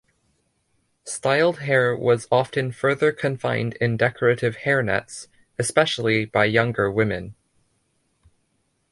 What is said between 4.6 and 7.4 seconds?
hairnets, especially by younger women.